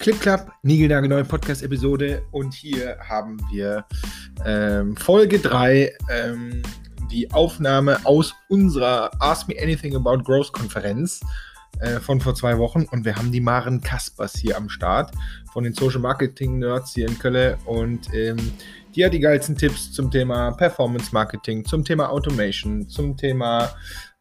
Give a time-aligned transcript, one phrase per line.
[0.00, 2.22] Club, Nigelnagel neue Podcast-Episode.
[2.30, 3.84] Und hier haben wir
[4.46, 6.62] ähm, Folge 3, ähm,
[7.10, 11.20] die Aufnahme aus unserer Ask Me Anything About Growth Konferenz
[11.80, 12.86] äh, von vor zwei Wochen.
[12.90, 15.12] Und wir haben die Maren Kaspers hier am Start
[15.52, 17.58] von den Social Marketing Nerds hier in Köln.
[17.66, 18.38] Und ähm,
[18.96, 23.68] die hat die geilsten Tipps zum Thema Performance Marketing, zum Thema Automation, zum Thema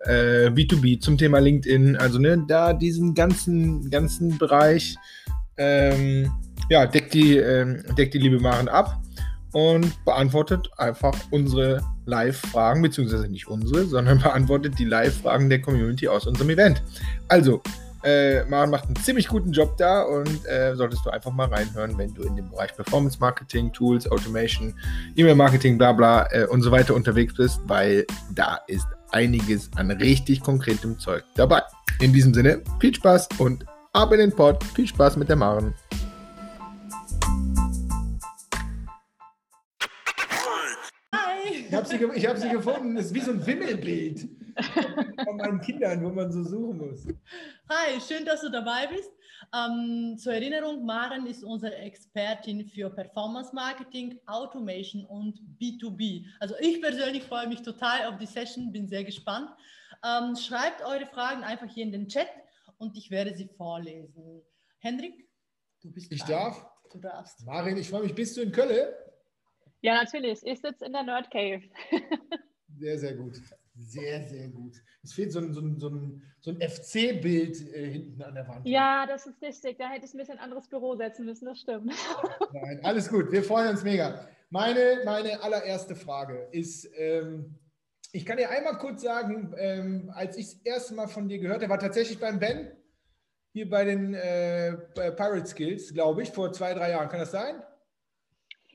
[0.02, 4.98] äh, B2B, zum Thema LinkedIn, also ne, da diesen ganzen, ganzen Bereich
[5.60, 6.32] ähm,
[6.70, 9.00] ja, deckt die, ähm, deckt die liebe Maren ab
[9.52, 16.26] und beantwortet einfach unsere Live-Fragen, beziehungsweise nicht unsere, sondern beantwortet die Live-Fragen der Community aus
[16.26, 16.82] unserem Event.
[17.28, 17.62] Also,
[18.04, 21.98] äh, Maren macht einen ziemlich guten Job da und äh, solltest du einfach mal reinhören,
[21.98, 24.74] wenn du in dem Bereich Performance Marketing, Tools, Automation,
[25.18, 30.40] E-Mail-Marketing, bla bla äh, und so weiter unterwegs bist, weil da ist einiges an richtig
[30.40, 31.62] konkretem Zeug dabei.
[32.00, 34.64] In diesem Sinne, viel Spaß und Ab in den Pod.
[34.76, 35.74] Viel Spaß mit der Maren.
[41.12, 41.66] Hi.
[41.68, 42.96] Ich habe sie, hab sie gefunden.
[42.96, 44.30] Das ist wie so ein Wimmelbild
[45.26, 47.08] von meinen Kindern, wo man so suchen muss.
[47.68, 49.10] Hi, schön, dass du dabei bist.
[49.56, 56.26] Ähm, zur Erinnerung, Maren ist unsere Expertin für Performance Marketing, Automation und B2B.
[56.40, 59.50] Also ich persönlich freue mich total auf die Session, bin sehr gespannt.
[60.06, 62.28] Ähm, schreibt eure Fragen einfach hier in den Chat
[62.80, 64.42] und ich werde sie vorlesen.
[64.80, 65.28] Hendrik,
[65.82, 66.30] du bist Ich dran.
[66.32, 66.66] darf?
[66.92, 67.46] Du darfst.
[67.46, 68.16] Marin, ich freue mich.
[68.16, 68.88] Bist du in Köln?
[69.82, 70.40] Ja, natürlich.
[70.44, 71.62] Ich sitze in der Nerd Cave.
[72.80, 73.40] sehr, sehr gut.
[73.76, 74.76] Sehr, sehr gut.
[75.04, 78.48] Es fehlt so ein, so ein, so ein, so ein FC-Bild äh, hinten an der
[78.48, 78.68] Wand.
[78.68, 79.78] Ja, das ist richtig.
[79.78, 81.94] Da hätte ich mich in ein anderes Büro setzen müssen, das stimmt.
[82.54, 83.32] Nein, alles gut.
[83.32, 84.28] Wir freuen uns mega.
[84.50, 87.56] Meine, meine allererste Frage ist, ähm,
[88.12, 91.62] ich kann dir einmal kurz sagen, ähm, als ich das erste Mal von dir gehört
[91.62, 92.72] habe, war tatsächlich beim Ben,
[93.54, 97.10] hier bei den äh, Pirate Skills, glaube ich, vor zwei, drei Jahren.
[97.10, 97.64] Kann das sein?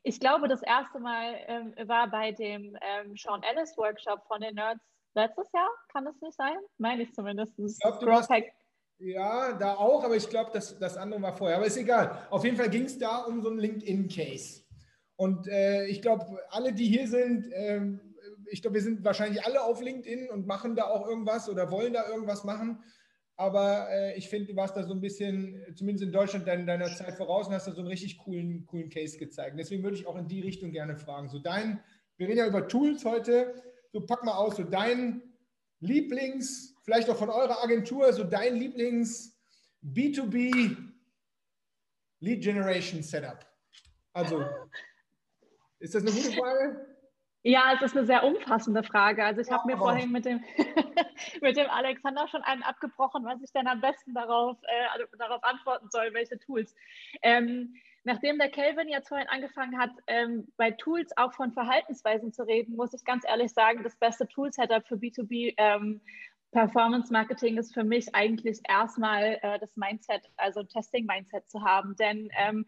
[0.02, 4.54] Ich glaube, das erste Mal ähm, war bei dem ähm, Sean Ellis Workshop von den
[4.54, 4.82] Nerds
[5.14, 5.68] letztes Jahr.
[5.92, 6.56] Kann das nicht sein?
[6.78, 7.58] Meine ich zumindest.
[7.58, 8.30] Ich glaub, warst,
[8.98, 11.56] ja, da auch, aber ich glaube, das, das andere war vorher.
[11.56, 12.26] Aber ist egal.
[12.30, 14.62] Auf jeden Fall ging es da um so einen LinkedIn-Case.
[15.16, 18.13] Und äh, ich glaube, alle, die hier sind, ähm,
[18.50, 21.92] ich glaube, wir sind wahrscheinlich alle auf LinkedIn und machen da auch irgendwas oder wollen
[21.92, 22.82] da irgendwas machen.
[23.36, 26.94] Aber äh, ich finde, du warst da so ein bisschen, zumindest in Deutschland, dein, deiner
[26.94, 29.58] Zeit voraus und hast da so einen richtig coolen, coolen Case gezeigt.
[29.58, 31.28] Deswegen würde ich auch in die Richtung gerne fragen.
[31.28, 31.80] So dein,
[32.16, 33.54] wir reden ja über Tools heute.
[33.92, 35.22] So pack mal aus, so dein
[35.80, 39.36] Lieblings, vielleicht auch von eurer Agentur, so dein Lieblings
[39.82, 40.76] B2B
[42.20, 43.44] Lead Generation Setup.
[44.12, 44.44] Also,
[45.80, 46.93] ist das eine gute Frage?
[47.46, 49.22] Ja, es ist eine sehr umfassende Frage.
[49.22, 50.42] Also ich habe mir vorhin mit dem,
[51.42, 55.44] mit dem Alexander schon einen abgebrochen, was ich dann am besten darauf, äh, also darauf
[55.44, 56.74] antworten soll, welche Tools.
[57.20, 62.44] Ähm, nachdem der Kelvin jetzt vorhin angefangen hat, ähm, bei Tools auch von Verhaltensweisen zu
[62.44, 66.00] reden, muss ich ganz ehrlich sagen, das beste Tool-Setup für B2B ähm,
[66.50, 71.94] Performance Marketing ist für mich eigentlich erstmal äh, das Mindset, also Testing-Mindset zu haben.
[71.96, 72.64] Denn ähm,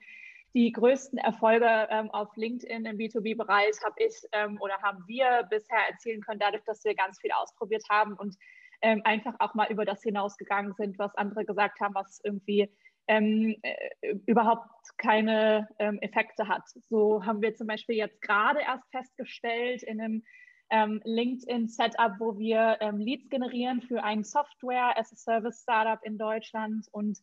[0.56, 5.86] die größten Erfolge ähm, auf LinkedIn im B2B-Bereich habe ich ähm, oder haben wir bisher
[5.90, 8.34] erzielen können, dadurch, dass wir ganz viel ausprobiert haben und
[8.80, 12.70] ähm, einfach auch mal über das hinausgegangen sind, was andere gesagt haben, was irgendwie
[13.06, 16.66] ähm, äh, überhaupt keine ähm, Effekte hat.
[16.88, 20.22] So haben wir zum Beispiel jetzt gerade erst festgestellt in einem
[20.70, 27.18] ähm, LinkedIn-Setup, wo wir Leads generieren für ein Software-as-a-Service-Startup in Deutschland und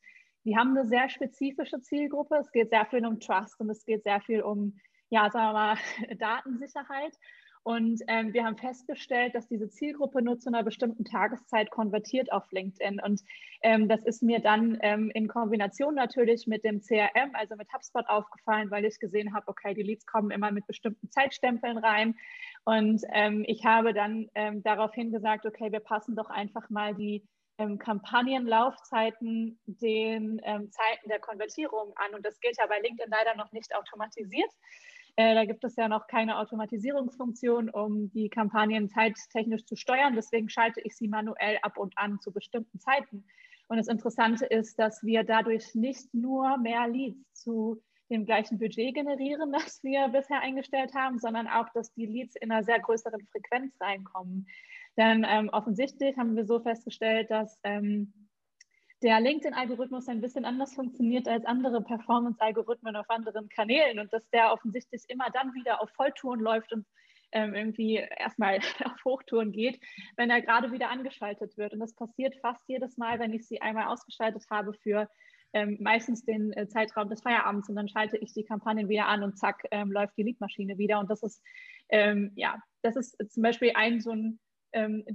[0.46, 2.36] die haben eine sehr spezifische Zielgruppe.
[2.36, 4.78] Es geht sehr viel um Trust und es geht sehr viel um,
[5.10, 5.78] ja, sagen wir mal,
[6.18, 7.18] Datensicherheit.
[7.66, 12.52] Und ähm, wir haben festgestellt, dass diese Zielgruppe nur zu einer bestimmten Tageszeit konvertiert auf
[12.52, 13.00] LinkedIn.
[13.00, 13.22] Und
[13.62, 18.06] ähm, das ist mir dann ähm, in Kombination natürlich mit dem CRM, also mit HubSpot,
[18.10, 22.16] aufgefallen, weil ich gesehen habe, okay, die Leads kommen immer mit bestimmten Zeitstempeln rein.
[22.66, 27.26] Und ähm, ich habe dann ähm, daraufhin gesagt, okay, wir passen doch einfach mal die
[27.58, 32.16] ähm, Kampagnenlaufzeiten den ähm, Zeiten der Konvertierung an.
[32.16, 34.50] Und das gilt ja bei LinkedIn leider noch nicht automatisiert.
[35.16, 40.16] Äh, da gibt es ja noch keine Automatisierungsfunktion, um die Kampagnen zeittechnisch zu steuern.
[40.16, 43.26] Deswegen schalte ich sie manuell ab und an zu bestimmten Zeiten.
[43.68, 48.96] Und das Interessante ist, dass wir dadurch nicht nur mehr Leads zu dem gleichen Budget
[48.96, 53.26] generieren, das wir bisher eingestellt haben, sondern auch, dass die Leads in einer sehr größeren
[53.32, 54.48] Frequenz reinkommen.
[54.98, 58.14] Denn ähm, offensichtlich haben wir so festgestellt, dass ähm,
[59.02, 64.54] der LinkedIn-Algorithmus ein bisschen anders funktioniert als andere Performance-Algorithmen auf anderen Kanälen und dass der
[64.54, 66.86] offensichtlich immer dann wieder auf Volltouren läuft und
[67.34, 69.80] ähm, irgendwie erstmal auf Hochtouren geht,
[70.16, 71.74] wenn er gerade wieder angeschaltet wird.
[71.74, 75.10] Und das passiert fast jedes Mal, wenn ich sie einmal ausgeschaltet habe für
[75.54, 79.24] ähm, meistens den äh, Zeitraum des Feierabends und dann schalte ich die Kampagnen wieder an
[79.24, 81.00] und zack, ähm, läuft die Leadmaschine wieder.
[81.00, 81.44] Und das ist,
[81.90, 84.40] ähm, ja, das ist zum Beispiel ein so ein,
[84.74, 85.06] ähm,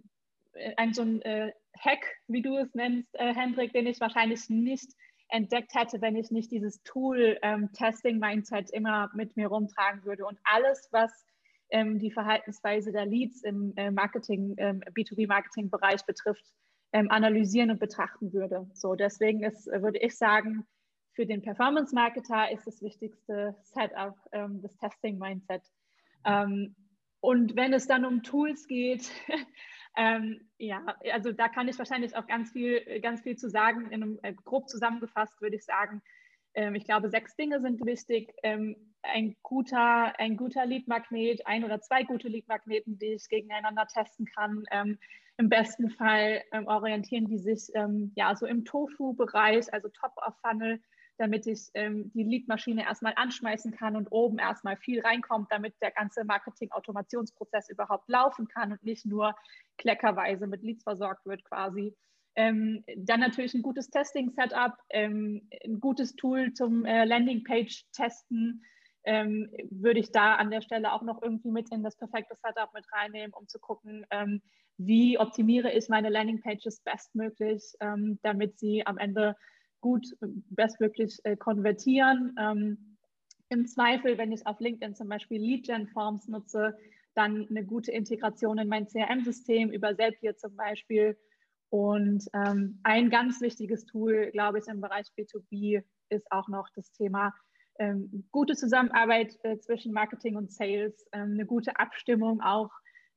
[0.76, 4.90] ein, so ein äh, Hack, wie du es nennst, äh, Hendrik, den ich wahrscheinlich nicht
[5.28, 10.24] entdeckt hätte, wenn ich nicht dieses Tool ähm, Testing Mindset immer mit mir rumtragen würde.
[10.24, 11.26] Und alles, was
[11.70, 16.44] ähm, die Verhaltensweise der Leads im äh, Marketing, ähm, B2B-Marketing-Bereich betrifft,
[16.92, 18.68] ähm, analysieren und betrachten würde.
[18.72, 20.66] So, deswegen ist, äh, würde ich sagen,
[21.12, 25.62] für den Performance-Marketer ist das wichtigste Setup ähm, das Testing-Mindset.
[26.24, 26.74] Ähm,
[27.20, 29.10] und wenn es dann um Tools geht,
[29.96, 33.90] ähm, ja, also da kann ich wahrscheinlich auch ganz viel, ganz viel zu sagen.
[33.90, 36.02] In einem, äh, grob zusammengefasst würde ich sagen,
[36.54, 38.32] ähm, ich glaube, sechs Dinge sind wichtig.
[38.42, 44.26] Ähm, ein guter, ein guter Lead-Magnet, ein oder zwei gute Lead-Magneten, die ich gegeneinander testen
[44.26, 44.64] kann.
[44.70, 44.98] Ähm,
[45.36, 50.80] Im besten Fall ähm, orientieren die sich ähm, ja so im Tofu-Bereich, also Top-of-Funnel,
[51.18, 55.90] damit ich ähm, die Lead-Maschine erstmal anschmeißen kann und oben erstmal viel reinkommt, damit der
[55.90, 59.34] ganze Marketing-Automationsprozess überhaupt laufen kann und nicht nur
[59.76, 61.94] kleckerweise mit Leads versorgt wird quasi.
[62.36, 68.62] Ähm, dann natürlich ein gutes Testing-Setup, ähm, ein gutes Tool zum äh, Landingpage-Testen.
[69.04, 72.72] Ähm, würde ich da an der Stelle auch noch irgendwie mit in das perfekte Setup
[72.74, 74.42] mit reinnehmen, um zu gucken, ähm,
[74.76, 79.34] wie optimiere ich meine Landingpages bestmöglich, ähm, damit sie am Ende
[79.80, 80.06] gut
[80.50, 82.34] bestmöglich äh, konvertieren.
[82.38, 82.96] Ähm,
[83.48, 86.76] Im Zweifel, wenn ich auf LinkedIn zum Beispiel Lead-Gen-Forms nutze,
[87.14, 91.16] dann eine gute Integration in mein CRM-System über Zapier zum Beispiel
[91.70, 96.92] und ähm, ein ganz wichtiges Tool, glaube ich, im Bereich B2B ist auch noch das
[96.92, 97.34] Thema
[97.78, 102.70] ähm, gute Zusammenarbeit äh, zwischen Marketing und Sales, ähm, eine gute Abstimmung auch.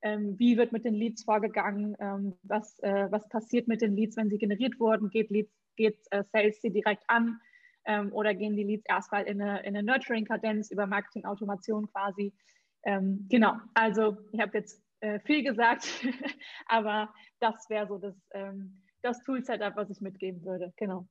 [0.03, 1.95] Ähm, wie wird mit den Leads vorgegangen?
[1.99, 5.09] Ähm, was, äh, was passiert mit den Leads, wenn sie generiert wurden?
[5.09, 7.39] Geht, Leads, geht äh, Sales sie direkt an?
[7.85, 12.33] Ähm, oder gehen die Leads erstmal in eine, in eine Nurturing-Kadenz über Marketing-Automation quasi?
[12.83, 15.87] genau, also ich habe jetzt äh, viel gesagt,
[16.65, 20.73] aber das wäre so das, ähm, das Tool-Setup, was ich mitgeben würde.
[20.77, 21.07] Genau.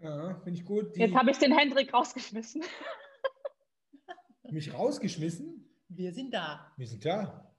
[0.00, 0.94] Ja, finde ich gut.
[0.94, 2.62] Die Jetzt habe ich den Hendrik rausgeschmissen.
[4.50, 5.68] Mich rausgeschmissen?
[5.88, 6.72] Wir sind da.
[6.76, 7.52] Wir sind da.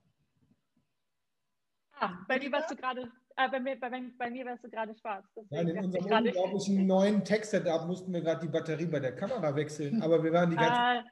[1.92, 3.12] Ah, bei mir warst du gerade,
[3.44, 5.24] äh, bei, mir, bei, bei mir warst du gerade schwarz.
[5.50, 10.02] Nein, in unserem unglaublichen neuen Text-Setup mussten wir gerade die Batterie bei der Kamera wechseln,
[10.02, 11.04] aber wir waren die ganze ah,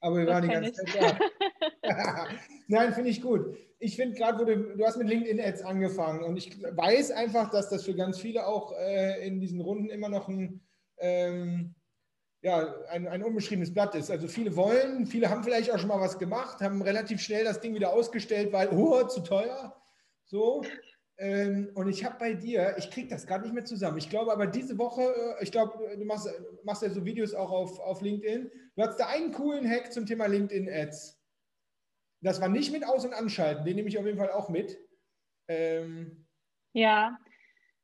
[0.00, 1.18] aber wir waren die ganze Zeit da.
[2.68, 3.56] Nein, finde ich gut.
[3.78, 7.68] Ich finde gerade, wo du, du hast mit LinkedIn-Ads angefangen und ich weiß einfach, dass
[7.68, 10.60] das für ganz viele auch äh, in diesen Runden immer noch ein,
[10.98, 11.74] ähm,
[12.42, 14.10] ja, ein, ein unbeschriebenes Blatt ist.
[14.10, 17.60] Also viele wollen, viele haben vielleicht auch schon mal was gemacht, haben relativ schnell das
[17.60, 19.76] Ding wieder ausgestellt, weil, oh, zu teuer.
[20.24, 20.62] So.
[21.18, 23.98] Ähm, und ich habe bei dir, ich kriege das gerade nicht mehr zusammen.
[23.98, 26.28] Ich glaube aber diese Woche, äh, ich glaube, du machst,
[26.64, 28.50] machst ja so Videos auch auf, auf LinkedIn.
[28.74, 31.22] Du hattest da einen coolen Hack zum Thema LinkedIn-Ads.
[32.22, 34.78] Das war nicht mit Aus- und Anschalten, den nehme ich auf jeden Fall auch mit.
[35.48, 36.26] Ähm,
[36.72, 37.18] ja.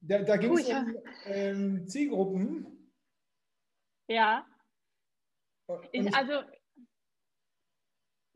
[0.00, 0.96] Da, da ging es um
[1.26, 2.92] ähm, Zielgruppen.
[4.08, 4.46] Ja.
[5.92, 6.42] Ich, also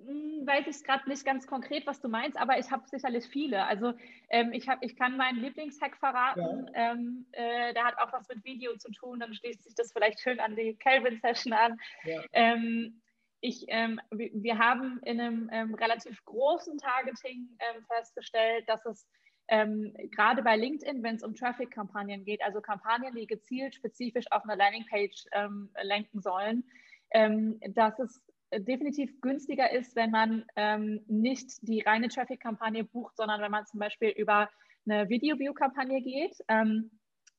[0.07, 3.65] weiß ich gerade nicht ganz konkret, was du meinst, aber ich habe sicherlich viele.
[3.65, 3.95] Also
[4.29, 6.69] ähm, ich, hab, ich kann meinen Lieblingshack verraten.
[6.75, 6.93] Ja.
[6.93, 10.21] Ähm, äh, der hat auch was mit Video zu tun, dann schließt sich das vielleicht
[10.21, 11.79] schön an die Kelvin-Session an.
[12.05, 12.23] Ja.
[12.33, 13.01] Ähm,
[13.41, 19.07] ich, ähm, wir, wir, haben in einem ähm, relativ großen Targeting ähm, festgestellt, dass es
[19.49, 24.55] gerade bei LinkedIn, wenn es um Traffic-Kampagnen geht, also Kampagnen, die gezielt spezifisch auf eine
[24.55, 25.27] Landingpage
[25.83, 26.65] lenken sollen,
[27.75, 28.23] dass es
[28.61, 33.81] definitiv günstiger ist, wenn man ähm, nicht die reine Traffic-Kampagne bucht, sondern wenn man zum
[33.81, 34.51] Beispiel über
[34.87, 36.37] eine Video-View-Kampagne geht.
[36.49, 36.91] Ähm,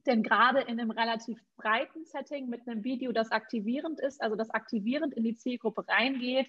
[0.06, 4.50] denn gerade in einem relativ breiten Setting mit einem Video, das aktivierend ist, also das
[4.50, 6.48] aktivierend in die Zielgruppe reingeht,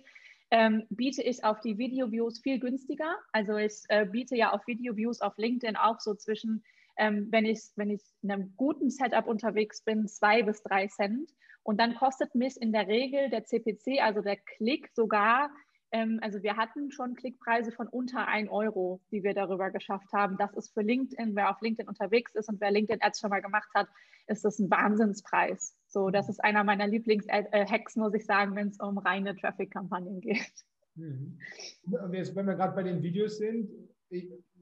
[0.50, 3.16] ähm, biete ich auf die Video-Views viel günstiger.
[3.32, 6.64] Also ich äh, biete ja auf Video-Views auf LinkedIn auch so zwischen,
[6.96, 11.30] ähm, wenn, ich, wenn ich in einem guten Setup unterwegs bin, zwei bis drei Cent.
[11.62, 15.50] Und dann kostet mich in der Regel der CPC, also der Klick sogar,
[15.94, 20.36] ähm, also wir hatten schon Klickpreise von unter 1 Euro, die wir darüber geschafft haben.
[20.36, 23.40] Das ist für LinkedIn, wer auf LinkedIn unterwegs ist und wer LinkedIn Ads schon mal
[23.40, 23.86] gemacht hat,
[24.26, 25.76] ist das ein Wahnsinnspreis.
[25.86, 30.64] So, das ist einer meiner Lieblings-Hacks, muss ich sagen, wenn es um reine Traffic-Kampagnen geht.
[30.96, 31.38] Mhm.
[31.84, 33.70] Wenn wir gerade bei den Videos sind,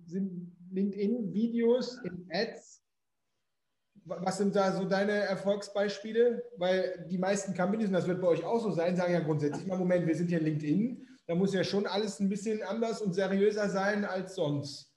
[0.07, 2.83] sind LinkedIn-Videos in Ads
[4.05, 6.43] was sind da so deine Erfolgsbeispiele?
[6.57, 9.67] Weil die meisten Companies, und das wird bei euch auch so sein, sagen ja grundsätzlich
[9.67, 13.15] mal, Moment, wir sind hier LinkedIn, da muss ja schon alles ein bisschen anders und
[13.15, 14.89] seriöser sein als sonst.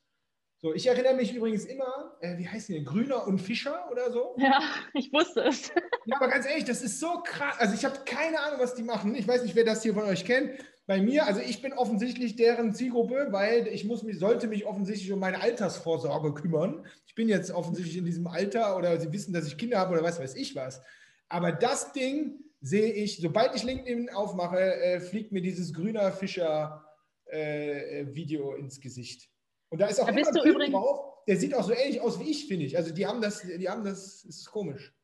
[0.58, 4.12] So, ich erinnere mich übrigens immer, äh, wie heißt die denn, Grüner und Fischer oder
[4.12, 4.36] so?
[4.40, 4.60] Ja,
[4.94, 5.72] ich wusste es.
[6.06, 7.56] Ja, aber ganz ehrlich, das ist so krass.
[7.60, 9.14] Also ich habe keine Ahnung, was die machen.
[9.16, 10.52] Ich weiß nicht, wer das hier von euch kennt.
[10.88, 15.12] Bei mir, also ich bin offensichtlich deren Zielgruppe, weil ich muss mich, sollte mich offensichtlich
[15.12, 16.86] um meine Altersvorsorge kümmern.
[17.08, 20.04] Ich bin jetzt offensichtlich in diesem Alter oder sie wissen, dass ich Kinder habe oder
[20.04, 20.82] was weiß ich was.
[21.28, 26.86] Aber das Ding sehe ich, sobald ich LinkedIn aufmache, äh, fliegt mir dieses grüner Fischer
[27.26, 29.30] äh, Video ins Gesicht.
[29.70, 32.20] Und da ist auch da immer ein Typ drauf, der sieht auch so ähnlich aus
[32.20, 32.78] wie ich, finde ich.
[32.78, 34.95] Also die haben das, die haben das, ist komisch.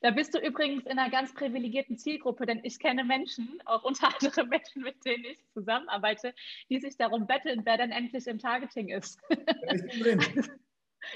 [0.00, 4.08] Da bist du übrigens in einer ganz privilegierten Zielgruppe, denn ich kenne Menschen, auch unter
[4.20, 6.34] anderem Menschen, mit denen ich zusammenarbeite,
[6.70, 9.20] die sich darum betteln, wer denn endlich im Targeting ist.
[9.30, 10.20] Ja, drin.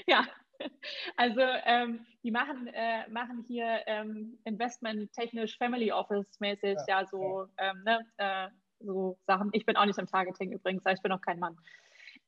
[0.07, 0.27] ja,
[1.15, 7.05] also ähm, die machen, äh, machen hier ähm, Investment technisch Family Office mäßig, ja, ja
[7.07, 8.47] so, ähm, ne, äh,
[8.79, 9.49] so Sachen.
[9.53, 11.57] Ich bin auch nicht im Targeting übrigens, ich bin auch kein Mann.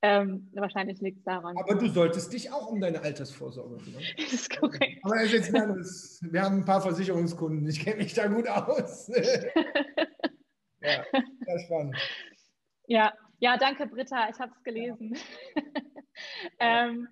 [0.01, 1.57] Ähm, wahrscheinlich liegt es daran.
[1.57, 4.01] Aber du solltest dich auch um deine Altersvorsorge kümmern.
[4.17, 4.99] Das ist korrekt.
[5.03, 6.21] Aber das jetzt anderes.
[6.21, 9.07] wir haben ein paar Versicherungskunden, ich kenne mich da gut aus.
[10.81, 11.03] ja,
[11.45, 11.97] sehr spannend.
[12.87, 15.17] Ja, ja, danke Britta, ich habe es gelesen.
[15.55, 15.71] Ja.
[16.87, 17.07] ähm,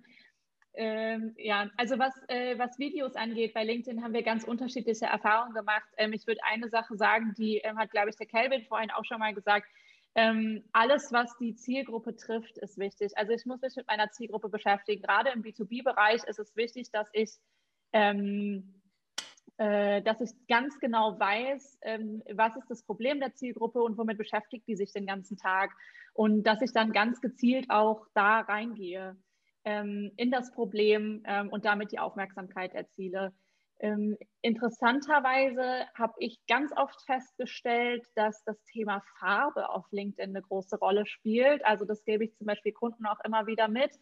[0.74, 5.52] ähm, ja, also was, äh, was Videos angeht, bei LinkedIn haben wir ganz unterschiedliche Erfahrungen
[5.52, 5.88] gemacht.
[5.96, 9.04] Ähm, ich würde eine Sache sagen, die ähm, hat, glaube ich, der Kelvin vorhin auch
[9.04, 9.66] schon mal gesagt
[10.14, 13.12] ähm, alles, was die Zielgruppe trifft, ist wichtig.
[13.16, 15.02] Also ich muss mich mit meiner Zielgruppe beschäftigen.
[15.02, 17.30] Gerade im B2B-Bereich ist es wichtig, dass ich,
[17.92, 18.82] ähm,
[19.58, 24.18] äh, dass ich ganz genau weiß, ähm, was ist das Problem der Zielgruppe und womit
[24.18, 25.72] beschäftigt die sich den ganzen Tag.
[26.14, 29.16] Und dass ich dann ganz gezielt auch da reingehe
[29.64, 33.32] ähm, in das Problem ähm, und damit die Aufmerksamkeit erziele.
[33.80, 40.78] Ähm, interessanterweise habe ich ganz oft festgestellt, dass das Thema Farbe auf LinkedIn eine große
[40.78, 41.64] Rolle spielt.
[41.64, 43.92] Also das gebe ich zum Beispiel Kunden auch immer wieder mit,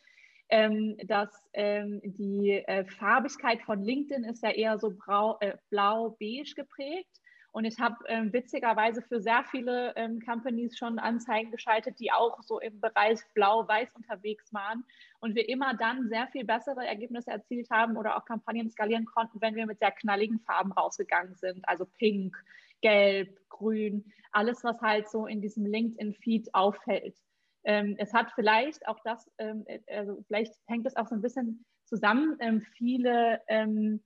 [0.48, 4.94] ähm, dass ähm, die äh, Farbigkeit von LinkedIn ist ja eher so
[5.40, 7.20] äh, blau-beige geprägt.
[7.52, 12.42] Und ich habe ähm, witzigerweise für sehr viele ähm, Companies schon Anzeigen geschaltet, die auch
[12.42, 14.84] so im Bereich Blau-Weiß unterwegs waren.
[15.20, 19.40] Und wir immer dann sehr viel bessere Ergebnisse erzielt haben oder auch Kampagnen skalieren konnten,
[19.40, 21.66] wenn wir mit sehr knalligen Farben rausgegangen sind.
[21.66, 22.36] Also Pink,
[22.82, 27.16] Gelb, Grün, alles, was halt so in diesem LinkedIn-Feed auffällt.
[27.64, 31.22] Ähm, es hat vielleicht auch das, ähm, äh, also vielleicht hängt es auch so ein
[31.22, 32.36] bisschen zusammen.
[32.38, 34.02] Ähm, viele ähm,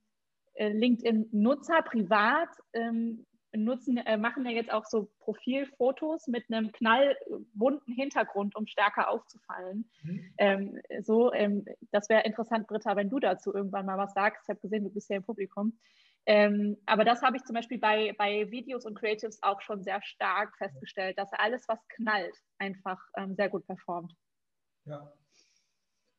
[0.55, 7.93] äh, LinkedIn-Nutzer privat ähm, nutzen, äh, machen ja jetzt auch so Profilfotos mit einem knallbunten
[7.93, 9.89] Hintergrund, um stärker aufzufallen.
[10.03, 10.33] Mhm.
[10.37, 14.43] Ähm, so, ähm, das wäre interessant, Britta, wenn du dazu irgendwann mal was sagst.
[14.43, 15.77] Ich habe gesehen, du bist ja im Publikum.
[16.27, 20.01] Ähm, aber das habe ich zum Beispiel bei, bei Videos und Creatives auch schon sehr
[20.03, 24.13] stark festgestellt, dass alles, was knallt, einfach ähm, sehr gut performt.
[24.85, 25.11] Ja.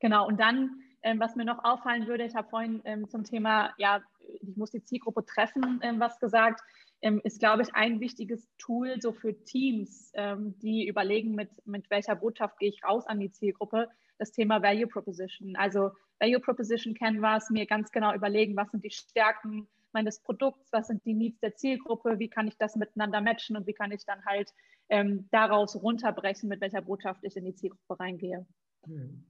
[0.01, 3.73] Genau, und dann, ähm, was mir noch auffallen würde, ich habe vorhin ähm, zum Thema,
[3.79, 4.03] ja,
[4.41, 6.61] ich muss die Zielgruppe treffen, was gesagt
[7.03, 11.91] ähm, ist, glaube ich, ein wichtiges Tool so für Teams, ähm, die überlegen, mit, mit
[11.91, 13.89] welcher Botschaft gehe ich raus an die Zielgruppe,
[14.19, 15.57] das Thema Value Proposition.
[15.57, 20.87] Also Value Proposition Canvas, mir ganz genau überlegen, was sind die Stärken meines Produkts, was
[20.87, 24.07] sind die Needs der Zielgruppe, wie kann ich das miteinander matchen und wie kann ich
[24.07, 24.51] dann halt
[24.89, 28.47] ähm, daraus runterbrechen, mit welcher Botschaft ich in die Zielgruppe reingehe.
[28.87, 29.25] Hm.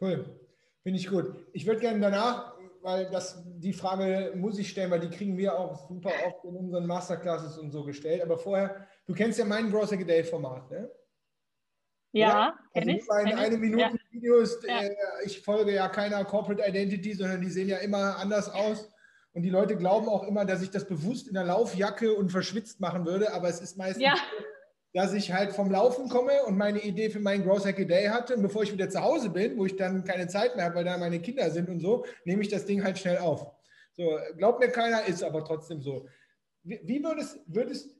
[0.00, 0.38] Cool.
[0.82, 1.46] Finde ich gut.
[1.52, 2.57] Ich würde gerne danach,
[2.88, 6.56] weil das, die Frage muss ich stellen, weil die kriegen wir auch super oft in
[6.56, 8.22] unseren Masterclasses und so gestellt.
[8.22, 10.90] Aber vorher, du kennst ja mein Gross Day Format, ne?
[12.12, 13.28] Ja, kenne also ich.
[13.28, 13.92] Kenn eine Minute ja.
[14.10, 14.80] Videos, ja.
[14.80, 18.90] Äh, ich folge ja keiner Corporate Identity, sondern die sehen ja immer anders aus.
[19.34, 22.80] Und die Leute glauben auch immer, dass ich das bewusst in der Laufjacke und verschwitzt
[22.80, 24.14] machen würde, aber es ist meistens ja
[24.94, 28.36] dass ich halt vom Laufen komme und meine Idee für meinen Gross Hacky Day hatte.
[28.36, 30.84] Und bevor ich wieder zu Hause bin, wo ich dann keine Zeit mehr habe, weil
[30.84, 33.46] da meine Kinder sind und so, nehme ich das Ding halt schnell auf.
[33.92, 36.06] So, glaubt mir keiner, ist aber trotzdem so.
[36.62, 37.96] Wie, würdest, würdest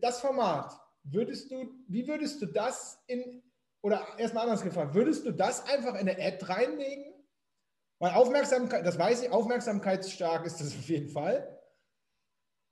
[0.00, 0.72] das Format,
[1.02, 3.42] würdest du, wie würdest du das in,
[3.82, 7.12] oder erstmal anders gefragt, würdest du das einfach in eine Ad reinlegen?
[7.98, 11.60] Weil Aufmerksamkeit, das weiß ich, aufmerksamkeitsstark ist das auf jeden Fall.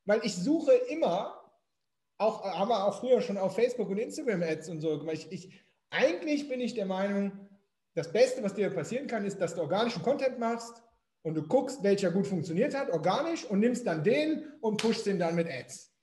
[0.06, 1.37] Weil ich suche immer
[2.18, 5.14] auch, haben wir auch früher schon auf Facebook und Instagram Ads und so gemacht.
[5.14, 7.48] Ich, ich, eigentlich bin ich der Meinung,
[7.94, 10.82] das Beste, was dir passieren kann, ist, dass du organischen Content machst
[11.22, 15.18] und du guckst, welcher gut funktioniert hat, organisch, und nimmst dann den und pushst den
[15.18, 15.94] dann mit Ads.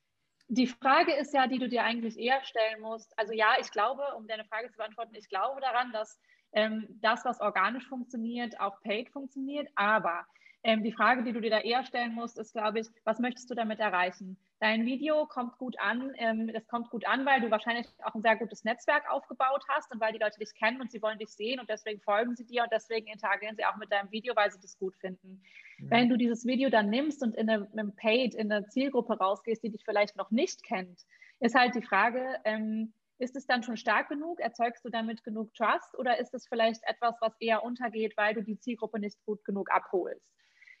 [0.48, 3.18] Die Frage ist ja, die du dir eigentlich eher stellen musst.
[3.18, 6.20] Also ja, ich glaube, um deine Frage zu beantworten, ich glaube daran, dass
[6.52, 9.68] ähm, das, was organisch funktioniert, auch paid funktioniert.
[9.74, 10.24] Aber
[10.66, 13.48] Ähm, die Frage, die du dir da eher stellen musst, ist, glaube ich, was möchtest
[13.48, 14.36] du damit erreichen?
[14.58, 16.10] Dein Video kommt gut an.
[16.16, 19.92] Ähm, das kommt gut an, weil du wahrscheinlich auch ein sehr gutes Netzwerk aufgebaut hast
[19.92, 22.44] und weil die Leute dich kennen und sie wollen dich sehen und deswegen folgen sie
[22.44, 25.40] dir und deswegen interagieren sie auch mit deinem Video, weil sie das gut finden.
[25.78, 25.90] Mhm.
[25.90, 29.70] Wenn du dieses Video dann nimmst und in einem Paid, in eine Zielgruppe rausgehst, die
[29.70, 31.06] dich vielleicht noch nicht kennt,
[31.38, 34.40] ist halt die Frage, ähm, ist es dann schon stark genug?
[34.40, 38.42] Erzeugst du damit genug Trust oder ist es vielleicht etwas, was eher untergeht, weil du
[38.42, 40.26] die Zielgruppe nicht gut genug abholst?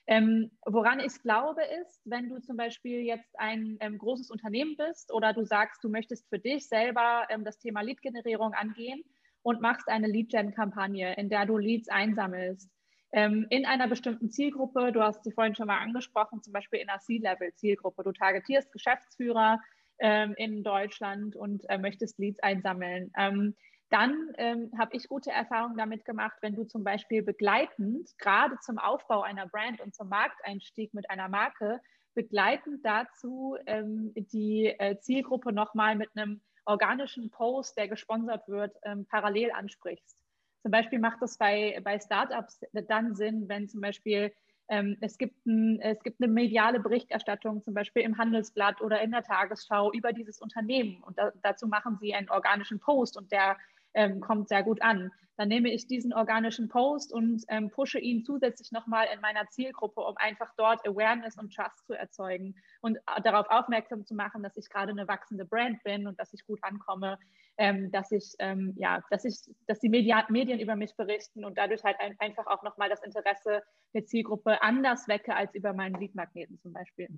[0.08, 5.12] Ähm, woran ich glaube, ist, wenn du zum Beispiel jetzt ein ähm, großes Unternehmen bist
[5.12, 9.02] oder du sagst, du möchtest für dich selber ähm, das Thema Lead-Generierung angehen
[9.42, 12.70] und machst eine Lead-Gen-Kampagne, in der du Leads einsammelst,
[13.12, 16.88] ähm, in einer bestimmten Zielgruppe, du hast sie vorhin schon mal angesprochen, zum Beispiel in
[16.88, 19.60] einer C-Level-Zielgruppe, du targetierst Geschäftsführer
[19.98, 23.12] ähm, in Deutschland und äh, möchtest Leads einsammeln.
[23.16, 23.54] Ähm,
[23.90, 28.78] dann ähm, habe ich gute Erfahrungen damit gemacht, wenn du zum Beispiel begleitend, gerade zum
[28.78, 31.80] Aufbau einer Brand und zum Markteinstieg mit einer Marke,
[32.14, 39.06] begleitend dazu ähm, die äh, Zielgruppe nochmal mit einem organischen Post, der gesponsert wird, ähm,
[39.08, 40.16] parallel ansprichst.
[40.62, 44.32] Zum Beispiel macht das bei, bei Startups dann Sinn, wenn zum Beispiel
[44.68, 49.12] ähm, es, gibt ein, es gibt eine mediale Berichterstattung, zum Beispiel im Handelsblatt oder in
[49.12, 51.02] der Tagesschau über dieses Unternehmen.
[51.04, 53.56] Und da, dazu machen sie einen organischen Post und der
[53.96, 55.10] ähm, kommt sehr gut an.
[55.36, 60.00] Dann nehme ich diesen organischen Post und ähm, pushe ihn zusätzlich nochmal in meiner Zielgruppe,
[60.00, 64.56] um einfach dort Awareness und Trust zu erzeugen und äh, darauf aufmerksam zu machen, dass
[64.56, 67.18] ich gerade eine wachsende Brand bin und dass ich gut ankomme,
[67.58, 69.36] ähm, dass ich, ähm, ja, dass ich,
[69.66, 73.02] dass die Media Medien über mich berichten und dadurch halt ein, einfach auch nochmal das
[73.02, 73.62] Interesse
[73.92, 77.08] der Zielgruppe anders wecke als über meinen Leadmagneten zum Beispiel.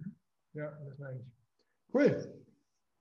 [0.54, 1.26] Ja, das meine ich.
[1.94, 2.46] Cool.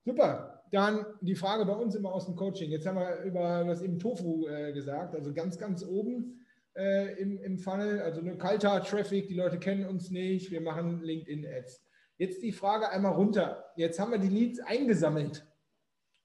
[0.08, 0.64] Super.
[0.72, 2.72] Dann die Frage bei uns immer aus dem Coaching.
[2.72, 6.46] Jetzt haben wir über das eben Tofu äh, gesagt, also ganz, ganz oben
[6.78, 11.02] äh, im, im Funnel, also eine kalter Traffic, die Leute kennen uns nicht, wir machen
[11.02, 11.84] LinkedIn-Ads.
[12.18, 13.66] Jetzt die Frage einmal runter.
[13.76, 15.46] Jetzt haben wir die Leads eingesammelt,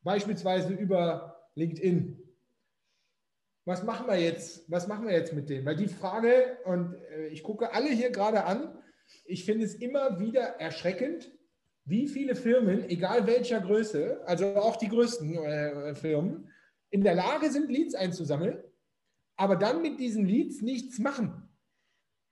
[0.04, 2.22] beispielsweise über LinkedIn.
[3.64, 4.70] Was machen wir jetzt?
[4.70, 5.66] Was machen wir jetzt mit denen?
[5.66, 8.78] Weil die Frage, und äh, ich gucke alle hier gerade an,
[9.24, 11.32] ich finde es immer wieder erschreckend,
[11.84, 16.48] wie viele Firmen, egal welcher Größe, also auch die größten äh, Firmen,
[16.90, 18.62] in der Lage sind, Leads einzusammeln,
[19.36, 21.48] aber dann mit diesen Leads nichts machen.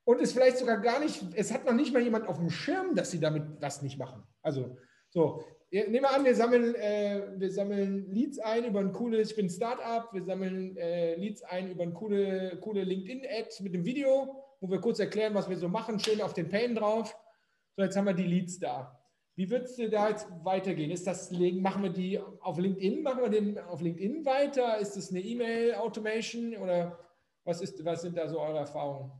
[0.05, 2.95] Und es vielleicht sogar gar nicht, es hat noch nicht mal jemand auf dem Schirm,
[2.95, 4.23] dass sie damit was nicht machen.
[4.43, 4.77] Also,
[5.11, 9.37] so, nehmen wir an, wir sammeln, äh, wir sammeln Leads ein über ein cooles, ich
[9.37, 14.45] bin Startup, wir sammeln äh, Leads ein über ein coole, coole LinkedIn-Ad mit dem Video,
[14.61, 17.17] wo wir kurz erklären, was wir so machen, schön auf den Pain drauf.
[17.77, 19.00] So, jetzt haben wir die Leads da.
[19.37, 20.91] Wie würdest du da jetzt weitergehen?
[20.91, 24.79] Ist das, machen wir die auf LinkedIn, machen wir den auf LinkedIn weiter?
[24.79, 26.99] Ist das eine E-Mail-Automation oder
[27.45, 29.13] was, ist, was sind da so eure Erfahrungen?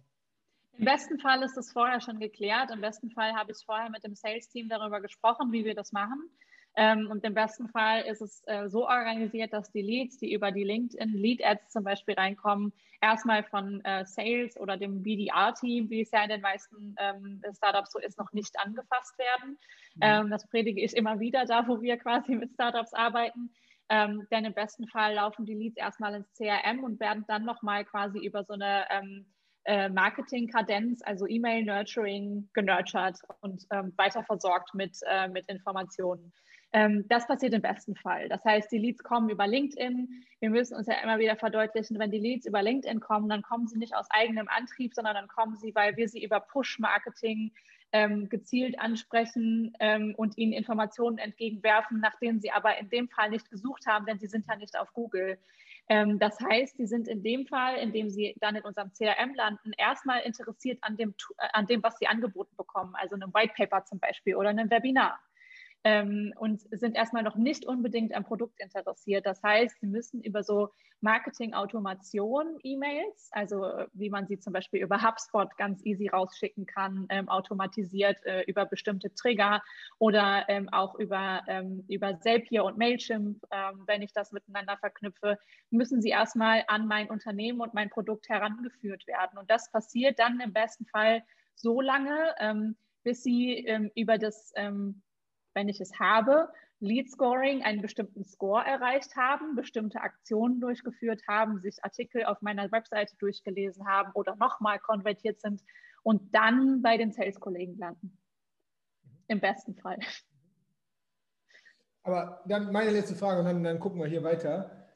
[0.77, 2.71] Im besten Fall ist das vorher schon geklärt.
[2.71, 6.31] Im besten Fall habe ich vorher mit dem Sales-Team darüber gesprochen, wie wir das machen.
[6.77, 10.53] Ähm, und im besten Fall ist es äh, so organisiert, dass die Leads, die über
[10.53, 16.03] die LinkedIn Lead Ads zum Beispiel reinkommen, erstmal von äh, Sales oder dem BDR-Team, wie
[16.03, 19.59] es ja in den meisten ähm, Startups so ist, noch nicht angefasst werden.
[19.97, 20.01] Mhm.
[20.01, 23.51] Ähm, das predige ich immer wieder da, wo wir quasi mit Startups arbeiten.
[23.89, 27.85] Ähm, denn im besten Fall laufen die Leads erstmal ins CRM und werden dann nochmal
[27.85, 29.27] quasi über so eine ähm,
[29.65, 36.33] äh, Marketing-Kadenz, also E-Mail-Nurturing, genurtured und ähm, weiter versorgt mit, äh, mit Informationen.
[36.73, 38.29] Ähm, das passiert im besten Fall.
[38.29, 40.25] Das heißt, die Leads kommen über LinkedIn.
[40.39, 43.67] Wir müssen uns ja immer wieder verdeutlichen, wenn die Leads über LinkedIn kommen, dann kommen
[43.67, 47.53] sie nicht aus eigenem Antrieb, sondern dann kommen sie, weil wir sie über Push-Marketing
[47.93, 53.31] ähm, gezielt ansprechen ähm, und ihnen Informationen entgegenwerfen, nach denen sie aber in dem Fall
[53.31, 55.39] nicht gesucht haben, denn sie sind ja nicht auf Google.
[55.89, 59.35] Ähm, das heißt, sie sind in dem Fall, in dem sie dann in unserem CRM
[59.35, 63.55] landen, erstmal interessiert an dem, äh, an dem, was sie angeboten bekommen, also einem White
[63.57, 65.19] Paper zum Beispiel oder einem Webinar
[65.85, 69.25] ähm, und sind erstmal noch nicht unbedingt am Produkt interessiert.
[69.27, 73.65] Das heißt, sie müssen über so Marketing-Automation E-Mails, also
[73.95, 78.67] wie man sie zum Beispiel über HubSpot ganz easy rausschicken kann, ähm, automatisiert äh, über
[78.67, 79.63] bestimmte Trigger
[79.99, 85.39] oder ähm, auch über, ähm, über Zapier und Mailchimp, ähm, wenn ich das miteinander verknüpfe,
[85.71, 89.39] müssen sie erstmal an mein Unternehmen und mein Produkt herangeführt werden.
[89.39, 91.23] Und das passiert dann im besten Fall
[91.55, 94.53] so lange, ähm, bis sie über das
[95.55, 96.49] wenn ich es habe,
[96.81, 102.73] Lead Scoring einen bestimmten Score erreicht haben, bestimmte Aktionen durchgeführt haben, sich Artikel auf meiner
[102.73, 105.63] Webseite durchgelesen haben oder nochmal konvertiert sind
[106.03, 108.17] und dann bei den Sales-Kollegen landen.
[109.29, 109.99] Im besten Fall.
[112.03, 114.89] Aber dann meine letzte Frage und dann, dann gucken wir hier weiter.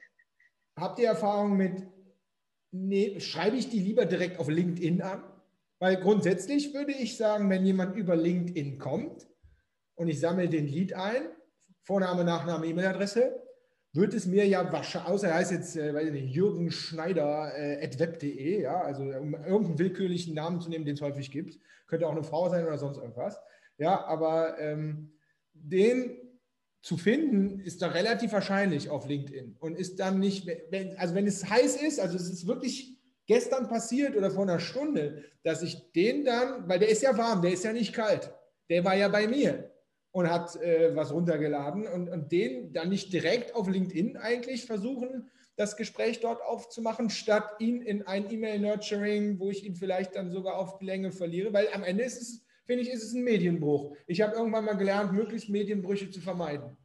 [0.77, 1.87] Habt ihr Erfahrung mit,
[2.73, 5.23] nee, schreibe ich die lieber direkt auf LinkedIn an?
[5.81, 9.27] Weil grundsätzlich würde ich sagen, wenn jemand über LinkedIn kommt
[9.95, 11.23] und ich sammle den Lead ein,
[11.83, 13.41] Vorname, Nachname, E-Mail-Adresse,
[13.93, 17.53] wird es mir ja wahrscheinlich, außer er heißt jetzt, äh, weiß ich nicht, Jürgen Schneider
[17.57, 21.59] äh, at web.de, ja, also um irgendeinen willkürlichen Namen zu nehmen, den es häufig gibt,
[21.87, 23.39] könnte auch eine Frau sein oder sonst irgendwas,
[23.79, 25.13] ja, aber ähm,
[25.53, 26.17] den
[26.83, 31.27] zu finden, ist da relativ wahrscheinlich auf LinkedIn und ist dann nicht, wenn, also wenn
[31.27, 35.93] es heiß ist, also es ist wirklich gestern passiert oder vor einer Stunde, dass ich
[35.93, 38.35] den dann, weil der ist ja warm, der ist ja nicht kalt,
[38.69, 39.71] der war ja bei mir
[40.15, 45.29] und hat äh, was runtergeladen und, und den dann nicht direkt auf LinkedIn eigentlich versuchen,
[45.57, 50.57] das Gespräch dort aufzumachen, statt ihn in ein E-Mail-Nurturing, wo ich ihn vielleicht dann sogar
[50.57, 53.95] auf die Länge verliere, weil am Ende ist es finde ich, ist es ein Medienbruch.
[54.07, 56.77] Ich habe irgendwann mal gelernt, möglichst Medienbrüche zu vermeiden.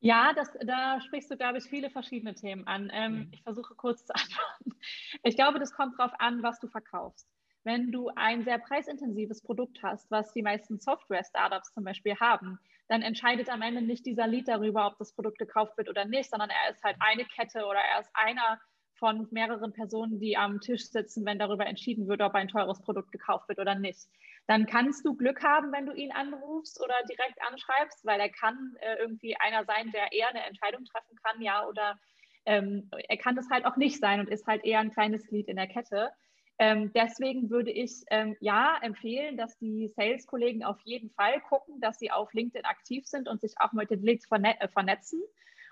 [0.00, 2.90] Ja, das, da sprichst du, glaube ich, viele verschiedene Themen an.
[2.92, 3.28] Ähm, mhm.
[3.32, 4.78] Ich versuche kurz zu antworten.
[5.22, 7.26] Ich glaube, das kommt darauf an, was du verkaufst.
[7.64, 13.02] Wenn du ein sehr preisintensives Produkt hast, was die meisten Software-Startups zum Beispiel haben, dann
[13.02, 16.50] entscheidet am Ende nicht dieser Lead darüber, ob das Produkt gekauft wird oder nicht, sondern
[16.50, 18.58] er ist halt eine Kette oder er ist einer
[18.98, 23.12] von mehreren Personen, die am Tisch sitzen, wenn darüber entschieden wird, ob ein teures Produkt
[23.12, 24.08] gekauft wird oder nicht.
[24.46, 28.76] Dann kannst du Glück haben, wenn du ihn anrufst oder direkt anschreibst, weil er kann
[28.80, 31.98] äh, irgendwie einer sein, der eher eine Entscheidung treffen kann, ja, oder
[32.46, 35.48] ähm, er kann das halt auch nicht sein und ist halt eher ein kleines Glied
[35.48, 36.10] in der Kette.
[36.58, 41.98] Ähm, deswegen würde ich ähm, ja empfehlen, dass die Sales-Kollegen auf jeden Fall gucken, dass
[41.98, 45.22] sie auf LinkedIn aktiv sind und sich auch mit den Leads verne äh, vernetzen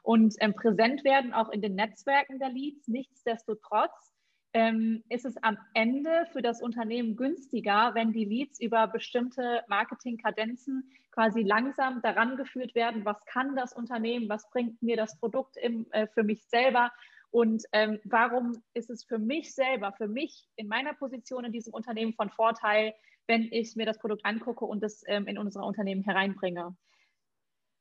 [0.04, 2.86] und ähm, präsent werden, auch in den Netzwerken der Leads.
[2.86, 4.12] Nichtsdestotrotz
[4.52, 10.90] ähm, ist es am Ende für das Unternehmen günstiger, wenn die Leads über bestimmte Marketingkadenzen
[11.10, 15.90] quasi langsam daran geführt werden, was kann das Unternehmen, was bringt mir das Produkt im,
[15.90, 16.92] äh, für mich selber
[17.30, 21.72] und ähm, warum ist es für mich selber, für mich in meiner Position in diesem
[21.74, 22.94] Unternehmen von Vorteil,
[23.26, 26.76] wenn ich mir das Produkt angucke und es ähm, in unser Unternehmen hereinbringe.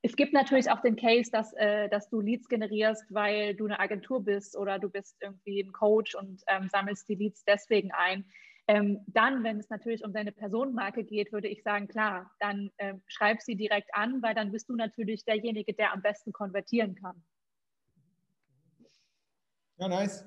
[0.02, 3.80] Es gibt natürlich auch den Case, dass, äh, dass du Leads generierst, weil du eine
[3.80, 8.26] Agentur bist oder du bist irgendwie ein Coach und ähm, sammelst die Leads deswegen ein.
[8.68, 13.02] Ähm, dann, wenn es natürlich um deine Personenmarke geht, würde ich sagen, klar, dann ähm,
[13.08, 17.24] schreib sie direkt an, weil dann bist du natürlich derjenige, der am besten konvertieren kann.
[19.78, 20.26] Ja, nice.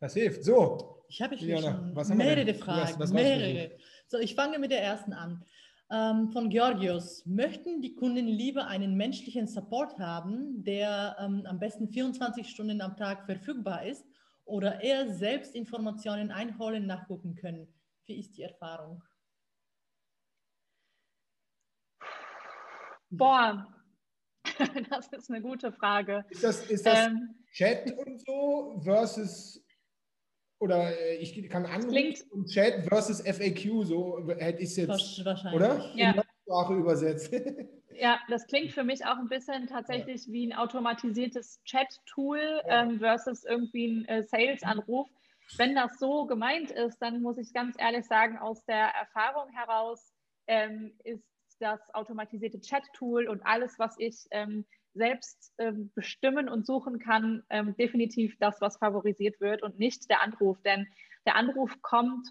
[0.00, 0.44] Das hilft.
[0.44, 1.04] So.
[1.08, 2.80] Ich habe hier schon mehrere Fragen.
[2.82, 3.76] Was, was mehrere.
[4.08, 5.44] So, ich fange mit der ersten an.
[5.90, 7.24] Ähm, von Georgios.
[7.26, 12.96] Möchten die Kunden lieber einen menschlichen Support haben, der ähm, am besten 24 Stunden am
[12.96, 14.04] Tag verfügbar ist
[14.44, 17.72] oder eher selbst Informationen einholen, nachgucken können?
[18.06, 19.02] Wie ist die Erfahrung?
[23.10, 23.72] Boah,
[24.90, 26.24] das ist eine gute Frage.
[26.30, 29.64] Ist das, ist das ähm, Chat und so versus
[30.58, 35.54] oder äh, ich kann anrufen und Chat versus FAQ, so hätte ich es jetzt, wahrscheinlich.
[35.54, 35.90] oder?
[35.94, 36.10] Ja.
[36.12, 37.32] In Sprache übersetzt.
[37.98, 40.32] Ja, das klingt für mich auch ein bisschen tatsächlich ja.
[40.34, 42.82] wie ein automatisiertes Chat-Tool ja.
[42.82, 45.08] ähm, versus irgendwie ein äh, Sales-Anruf.
[45.56, 50.12] Wenn das so gemeint ist, dann muss ich ganz ehrlich sagen, aus der Erfahrung heraus
[50.46, 51.24] ähm, ist
[51.58, 54.66] das automatisierte Chat-Tool und alles, was ich ähm,
[54.96, 60.22] selbst ähm, bestimmen und suchen kann, ähm, definitiv das, was favorisiert wird und nicht der
[60.22, 60.60] Anruf.
[60.62, 60.86] Denn
[61.26, 62.28] der Anruf kommt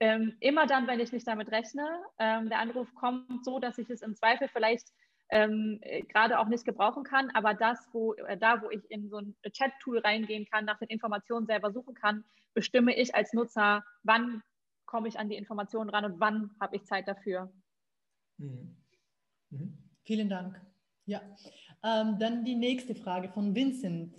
[0.00, 1.86] ähm, immer dann, wenn ich nicht damit rechne.
[2.18, 4.88] Ähm, der Anruf kommt so, dass ich es im Zweifel vielleicht
[5.30, 9.18] ähm, gerade auch nicht gebrauchen kann, aber das, wo äh, da, wo ich in so
[9.18, 14.42] ein Chat-Tool reingehen kann, nach den Informationen selber suchen kann, bestimme ich als Nutzer, wann
[14.86, 17.52] komme ich an die Informationen ran und wann habe ich Zeit dafür.
[18.38, 18.74] Mhm.
[19.50, 19.78] Mhm.
[20.04, 20.58] Vielen Dank.
[21.08, 21.22] Ja,
[21.82, 24.14] ähm, dann die nächste Frage von Vincent.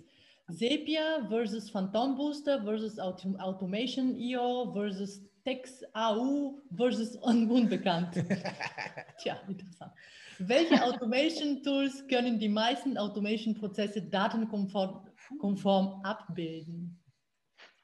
[0.48, 8.14] Sepia versus Phantom Booster versus Autom Automation IO versus Tex AU versus un unbekannt.
[9.22, 9.92] Tja, interessant.
[10.40, 16.98] Welche Automation Tools können die meisten Automation Prozesse datenkonform abbilden?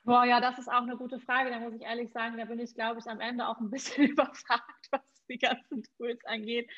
[0.03, 1.51] Boah, ja, das ist auch eine gute Frage.
[1.51, 4.05] Da muss ich ehrlich sagen, da bin ich, glaube ich, am Ende auch ein bisschen
[4.11, 6.69] überfragt, was die ganzen Tools angeht.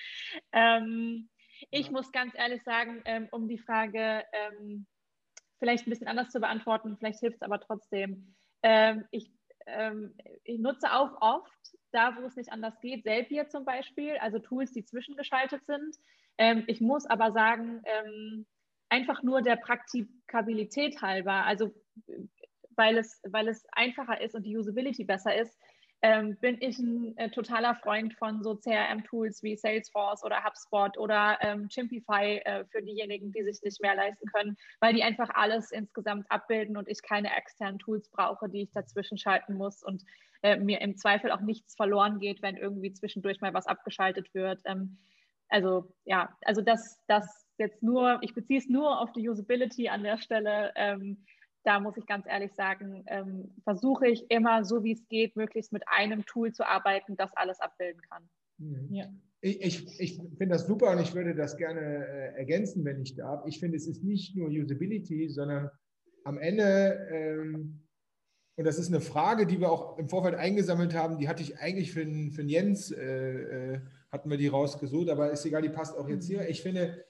[0.53, 1.31] Ähm,
[1.71, 1.93] ich ja.
[1.93, 4.87] muss ganz ehrlich sagen, ähm, um die Frage ähm,
[5.59, 8.35] vielleicht ein bisschen anders zu beantworten, vielleicht hilft es aber trotzdem.
[8.63, 9.31] Ähm, ich,
[9.67, 14.39] ähm, ich, nutze auch oft, da wo es nicht anders geht, Zapier zum Beispiel, also
[14.39, 15.97] Tools, die zwischengeschaltet sind.
[16.39, 18.47] Ähm, ich muss aber sagen, ähm,
[18.89, 21.75] einfach nur der Praktikabilität halber, also
[22.71, 25.59] weil es, weil es einfacher ist und die Usability besser ist,
[26.03, 31.39] ähm, bin ich ein äh, totaler Freund von so CRM-Tools wie Salesforce oder HubSpot oder
[31.41, 35.73] ähm, Chimpify äh, für diejenigen, die sich nicht mehr leisten können, weil die einfach alles
[35.73, 40.05] insgesamt abbilden und ich keine externen Tools brauche, die ich dazwischen schalten muss und
[40.43, 44.61] äh, mir im Zweifel auch nichts verloren geht, wenn irgendwie zwischendurch mal was abgeschaltet wird.
[44.67, 44.99] Ähm,
[45.49, 50.05] also ja, also das, das jetzt nur, ich beziehe es nur auf die Usability an
[50.05, 50.73] der Stelle.
[50.77, 51.25] Ähm,
[51.65, 55.73] da muss ich ganz ehrlich sagen, ähm, versuche ich immer, so wie es geht, möglichst
[55.73, 58.29] mit einem Tool zu arbeiten, das alles abbilden kann.
[58.59, 58.89] Mhm.
[58.91, 59.07] Ja.
[59.41, 63.15] Ich, ich, ich finde das super und ich würde das gerne äh, ergänzen, wenn ich
[63.15, 63.47] darf.
[63.47, 65.71] Ich finde, es ist nicht nur Usability, sondern
[66.25, 67.87] am Ende, ähm,
[68.57, 71.59] und das ist eine Frage, die wir auch im Vorfeld eingesammelt haben, die hatte ich
[71.59, 75.97] eigentlich für, für Jens, äh, äh, hatten wir die rausgesucht, aber ist egal, die passt
[75.97, 76.43] auch jetzt hier.
[76.43, 76.49] Mhm.
[76.49, 77.05] Ich finde,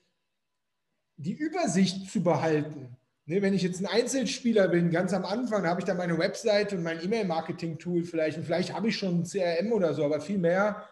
[1.16, 2.96] die Übersicht zu behalten,
[3.28, 6.72] Ne, wenn ich jetzt ein Einzelspieler bin, ganz am Anfang, habe ich da meine Website
[6.72, 10.38] und mein E-Mail-Marketing-Tool vielleicht und vielleicht habe ich schon ein CRM oder so, aber viel
[10.38, 10.88] mehr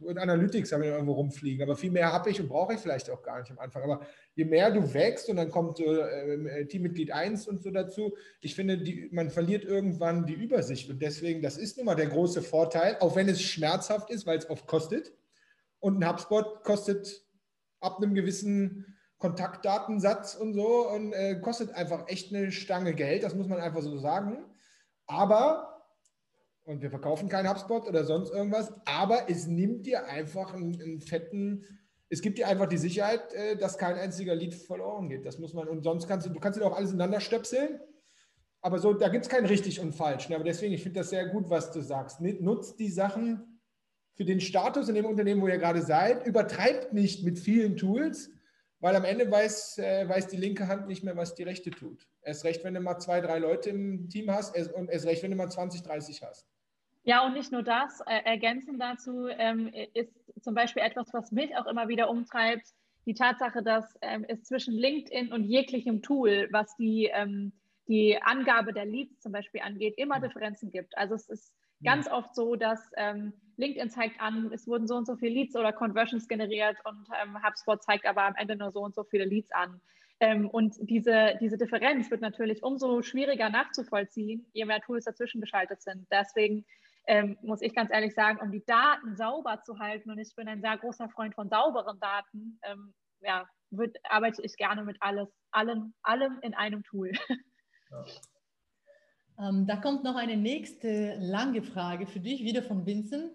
[0.00, 3.08] und Analytics habe ich irgendwo rumfliegen, aber viel mehr habe ich und brauche ich vielleicht
[3.08, 3.82] auch gar nicht am Anfang.
[3.82, 8.14] Aber je mehr du wächst und dann kommt so äh, Teammitglied 1 und so dazu,
[8.42, 12.08] ich finde, die, man verliert irgendwann die Übersicht und deswegen, das ist nun mal der
[12.08, 15.14] große Vorteil, auch wenn es schmerzhaft ist, weil es oft kostet
[15.78, 17.24] und ein HubSpot kostet
[17.80, 18.89] ab einem gewissen
[19.20, 23.82] Kontaktdatensatz und so und äh, kostet einfach echt eine Stange Geld, das muss man einfach
[23.82, 24.44] so sagen.
[25.06, 25.84] Aber,
[26.64, 31.00] und wir verkaufen keinen HubSpot oder sonst irgendwas, aber es nimmt dir einfach einen, einen
[31.00, 31.64] fetten,
[32.08, 35.26] es gibt dir einfach die Sicherheit, äh, dass kein einziger Lied verloren geht.
[35.26, 37.78] Das muss man, und sonst kannst du, du kannst dir auch alles ineinander stöpseln.
[38.62, 40.28] Aber so, da gibt es kein richtig und falsch.
[40.28, 40.34] Ne?
[40.34, 42.20] Aber deswegen, ich finde das sehr gut, was du sagst.
[42.20, 43.60] Nutzt die Sachen
[44.14, 46.26] für den Status in dem Unternehmen, wo ihr gerade seid.
[46.26, 48.30] Übertreibt nicht mit vielen Tools,
[48.80, 52.08] weil am Ende weiß, äh, weiß die linke Hand nicht mehr, was die rechte tut.
[52.22, 55.30] Erst recht, wenn du mal zwei, drei Leute im Team hast und erst recht, wenn
[55.30, 56.46] du mal 20, 30 hast.
[57.02, 60.12] Ja, und nicht nur das, äh, ergänzend dazu ähm, ist
[60.42, 62.66] zum Beispiel etwas, was mich auch immer wieder umtreibt,
[63.06, 67.52] die Tatsache, dass ähm, es zwischen LinkedIn und jeglichem Tool, was die, ähm,
[67.88, 70.24] die Angabe der Leads zum Beispiel angeht, immer mhm.
[70.24, 70.96] Differenzen gibt.
[70.96, 72.12] Also es ist ganz mhm.
[72.12, 75.72] oft so, dass ähm, LinkedIn zeigt an, es wurden so und so viele Leads oder
[75.72, 79.52] Conversions generiert und ähm, HubSpot zeigt aber am Ende nur so und so viele Leads
[79.52, 79.80] an.
[80.20, 85.82] Ähm, und diese, diese Differenz wird natürlich umso schwieriger nachzuvollziehen, je mehr Tools dazwischen geschaltet
[85.82, 86.06] sind.
[86.10, 86.66] Deswegen
[87.06, 90.46] ähm, muss ich ganz ehrlich sagen, um die Daten sauber zu halten, und ich bin
[90.46, 95.28] ein sehr großer Freund von sauberen Daten, ähm, ja, wird, arbeite ich gerne mit alles,
[95.50, 97.12] allem, allem in einem Tool.
[97.90, 98.04] Ja.
[99.40, 103.32] Ähm, da kommt noch eine nächste lange Frage für dich, wieder von Vincent.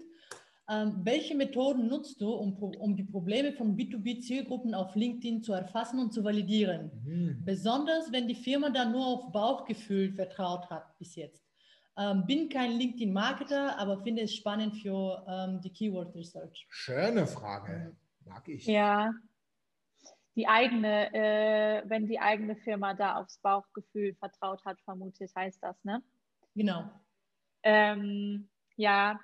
[0.68, 6.00] Ähm, welche Methoden nutzt du, um, um die Probleme von B2B-Zielgruppen auf LinkedIn zu erfassen
[6.00, 6.92] und zu validieren?
[7.04, 7.42] Mhm.
[7.46, 11.44] Besonders wenn die Firma da nur auf Bauchgefühl vertraut hat bis jetzt.
[11.98, 16.66] Ähm, bin kein LinkedIn-Marketer, aber finde es spannend für ähm, die Keyword Research.
[16.70, 17.96] Schöne Frage.
[18.26, 18.66] Mag ich.
[18.66, 19.12] Ja,
[20.36, 25.82] die eigene, äh, wenn die eigene Firma da aufs Bauchgefühl vertraut hat, vermutlich heißt das,
[25.84, 26.04] ne?
[26.56, 26.90] Genau.
[27.64, 29.20] Ähm, ja,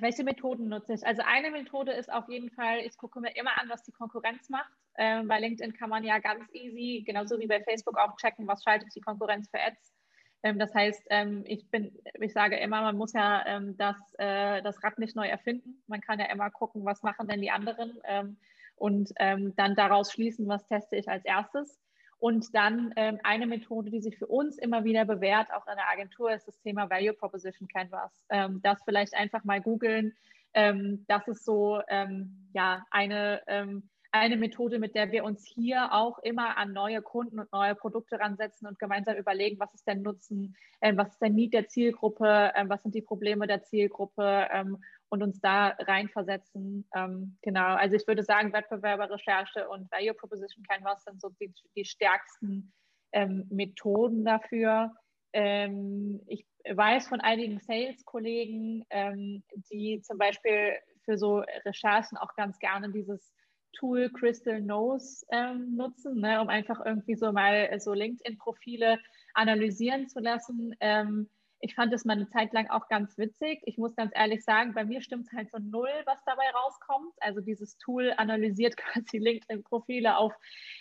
[0.00, 1.06] welche Methoden nutze ich?
[1.06, 4.48] Also eine Methode ist auf jeden Fall, ich gucke mir immer an, was die Konkurrenz
[4.48, 4.70] macht.
[4.98, 8.62] Ähm, bei LinkedIn kann man ja ganz easy, genauso wie bei Facebook auch checken, was
[8.62, 9.94] schaltet die Konkurrenz für Ads.
[10.42, 14.62] Ähm, das heißt, ähm, ich bin, ich sage immer, man muss ja ähm, das, äh,
[14.62, 15.82] das Rad nicht neu erfinden.
[15.86, 18.38] Man kann ja immer gucken, was machen denn die anderen ähm,
[18.76, 21.78] und ähm, dann daraus schließen, was teste ich als erstes.
[22.18, 25.88] Und dann ähm, eine Methode, die sich für uns immer wieder bewährt, auch in der
[25.88, 28.10] Agentur, ist das Thema Value Proposition Canvas.
[28.30, 30.14] Ähm, das vielleicht einfach mal googeln.
[30.54, 35.92] Ähm, das ist so ähm, ja eine, ähm, eine Methode, mit der wir uns hier
[35.92, 39.96] auch immer an neue Kunden und neue Produkte ransetzen und gemeinsam überlegen, was ist der
[39.96, 44.48] Nutzen, äh, was ist der Need der Zielgruppe, äh, was sind die Probleme der Zielgruppe
[44.50, 46.88] ähm, und uns da reinversetzen.
[46.94, 51.84] Ähm, genau, also ich würde sagen, Wettbewerberrecherche und Value Proposition Canvas sind so die, die
[51.84, 52.72] stärksten
[53.12, 54.92] ähm, Methoden dafür.
[55.32, 62.58] Ähm, ich weiß von einigen Sales-Kollegen, ähm, die zum Beispiel für so Recherchen auch ganz
[62.58, 63.32] gerne dieses
[63.72, 68.98] Tool Crystal Knows ähm, nutzen, ne, um einfach irgendwie so mal so LinkedIn-Profile
[69.34, 70.74] analysieren zu lassen.
[70.80, 71.28] Ähm,
[71.60, 73.60] ich fand es mal eine Zeit lang auch ganz witzig.
[73.64, 77.14] Ich muss ganz ehrlich sagen, bei mir stimmt es halt so null, was dabei rauskommt.
[77.20, 80.34] Also dieses Tool analysiert quasi LinkedIn-Profile auf,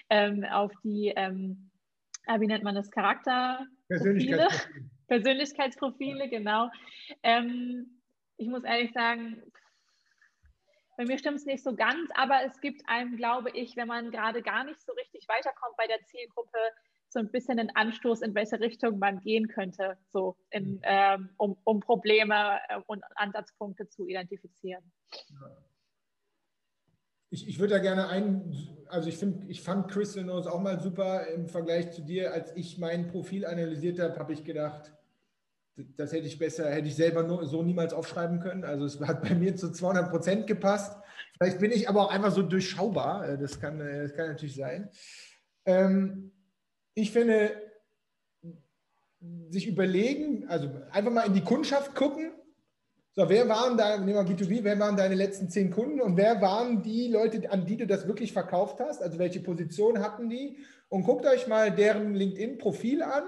[0.10, 1.72] ähm, auf die, ähm,
[2.28, 3.66] ah, wie nennt man das, Charakter?
[3.88, 4.90] Persönlichkeitsprofile.
[5.08, 6.70] Persönlichkeitsprofile, genau.
[7.24, 8.02] Ähm,
[8.38, 9.42] ich muss ehrlich sagen,
[10.98, 14.12] bei mir stimmt es nicht so ganz, aber es gibt einem, glaube ich, wenn man
[14.12, 16.58] gerade gar nicht so richtig weiterkommt bei der Zielgruppe,
[17.15, 20.82] so ein bisschen einen Anstoß, in welche Richtung man gehen könnte, so in, mhm.
[20.84, 24.84] ähm, um, um Probleme äh, und Ansatzpunkte zu identifizieren.
[27.30, 28.54] Ich, ich würde da gerne ein,
[28.89, 32.34] also ich finde, ich fand Crystal Nose auch mal super im Vergleich zu dir.
[32.34, 34.93] Als ich mein Profil analysiert habe, habe ich gedacht,
[35.95, 38.65] das hätte ich besser, hätte ich selber so niemals aufschreiben können.
[38.65, 40.97] Also es hat bei mir zu 200 Prozent gepasst.
[41.38, 43.30] Vielleicht bin ich aber auch einfach so durchschaubar.
[43.30, 44.89] Äh, das kann, äh, das kann natürlich sein.
[45.65, 46.34] Ähm,
[46.96, 47.52] ich finde,
[49.50, 52.32] sich überlegen, also einfach mal in die Kundschaft gucken.
[53.14, 56.42] So, wer waren da, nehmen wir B2B, wer waren deine letzten zehn Kunden und wer
[56.42, 59.02] waren die Leute, an die du das wirklich verkauft hast?
[59.02, 60.58] Also welche Position hatten die?
[60.90, 63.24] Und guckt euch mal deren LinkedIn-Profil an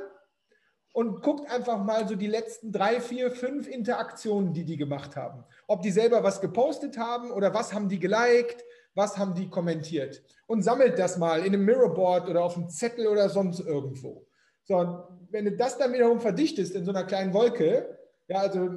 [0.94, 5.46] und guckt einfach mal so die letzten drei, vier, fünf Interaktionen, die die gemacht haben.
[5.68, 8.64] Ob die selber was gepostet haben oder was haben die geliked,
[8.98, 10.24] was haben die kommentiert.
[10.48, 14.26] Und sammelt das mal in einem Mirrorboard oder auf einem Zettel oder sonst irgendwo.
[14.64, 18.70] So, wenn du das dann wiederum verdichtest in so einer kleinen Wolke, ja, also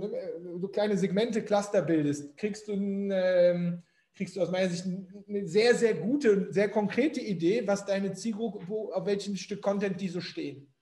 [0.60, 3.82] so kleine Segmente, Cluster bildest, kriegst du, ähm,
[4.14, 8.64] kriegst du aus meiner Sicht eine sehr, sehr gute, sehr konkrete Idee, was deine Zielgruppe,
[8.94, 10.72] auf welchem Stück Content die so stehen.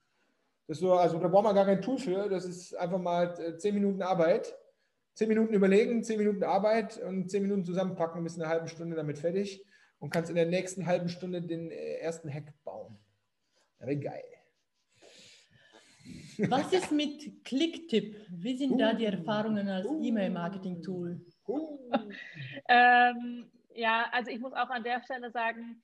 [0.67, 2.29] Das so, also da braucht man gar kein Tool für.
[2.29, 4.55] Das ist einfach mal äh, zehn Minuten Arbeit.
[5.19, 9.19] Zehn Minuten überlegen, zehn Minuten Arbeit und zehn Minuten zusammenpacken, bist eine halbe Stunde damit
[9.19, 9.67] fertig
[9.99, 12.97] und kannst in der nächsten halben Stunde den äh, ersten Hack bauen.
[13.81, 14.23] Das wäre geil.
[16.49, 18.15] Was ist mit Clicktip?
[18.31, 21.21] Wie sind uh, da die Erfahrungen als uh, E-Mail-Marketing-Tool?
[21.49, 21.79] Uh.
[22.69, 25.83] ähm, ja, also ich muss auch an der Stelle sagen,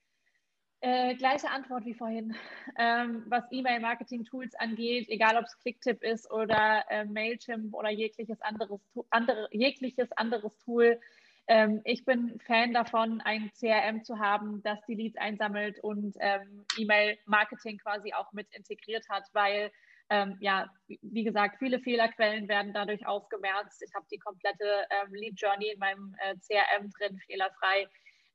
[0.85, 2.37] äh, gleiche Antwort wie vorhin.
[2.77, 8.81] Ähm, was E-Mail-Marketing-Tools angeht, egal ob es Clicktip ist oder äh, Mailchimp oder jegliches anderes,
[9.11, 11.01] andere, jegliches anderes Tool.
[11.47, 16.65] Ähm, ich bin Fan davon, ein CRM zu haben, das die Leads einsammelt und ähm,
[16.77, 19.71] E-Mail-Marketing quasi auch mit integriert hat, weil
[20.11, 23.83] ähm, ja, wie gesagt, viele Fehlerquellen werden dadurch ausgemerzt.
[23.87, 27.87] Ich habe die komplette ähm, Lead Journey in meinem äh, CRM drin, fehlerfrei.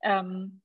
[0.01, 0.62] Ähm,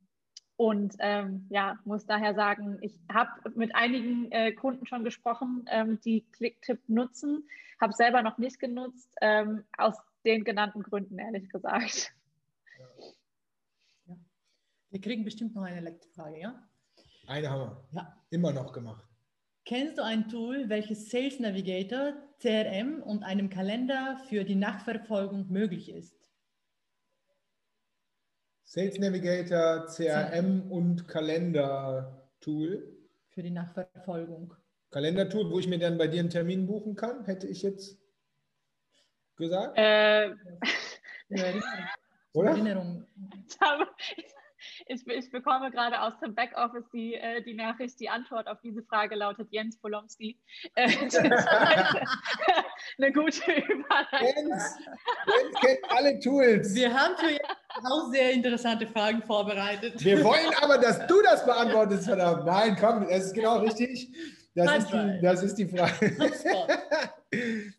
[0.56, 6.00] und ähm, ja, muss daher sagen, ich habe mit einigen äh, Kunden schon gesprochen, ähm,
[6.04, 7.48] die Clicktip nutzen,
[7.80, 12.14] habe selber noch nicht genutzt, ähm, aus den genannten Gründen, ehrlich gesagt.
[12.78, 14.16] Ja.
[14.90, 16.62] Wir kriegen bestimmt noch eine letzte Frage, ja?
[17.26, 17.84] Eine haben wir.
[17.92, 18.16] Ja.
[18.30, 19.04] Immer noch gemacht.
[19.64, 25.90] Kennst du ein Tool, welches Sales Navigator, CRM und einem Kalender für die Nachverfolgung möglich
[25.90, 26.14] ist?
[28.64, 32.82] Sales Navigator, CRM und Kalender-Tool.
[33.30, 34.54] Für die Nachverfolgung.
[34.90, 37.98] Kalender-Tool, wo ich mir dann bei dir einen Termin buchen kann, hätte ich jetzt
[39.36, 39.76] gesagt?
[39.76, 40.30] Äh,
[42.32, 42.50] Oder?
[42.50, 43.06] Erinnerung.
[44.86, 48.82] Ich ich, bekomme gerade aus dem Backoffice die, äh, die Nachricht, die Antwort auf diese
[48.82, 50.40] Frage lautet Jens Polomski.
[50.74, 50.88] Äh,
[52.98, 54.48] eine gute Überleitung.
[54.48, 54.78] Jens,
[55.26, 56.74] Jens kennt alle Tools.
[56.74, 60.04] Wir haben für Jens auch sehr interessante Fragen vorbereitet.
[60.04, 62.46] Wir wollen aber, dass du das beantwortest, verdammt.
[62.46, 64.10] Nein, komm, das ist genau richtig.
[64.54, 66.16] Das, ist die, das ist die Frage.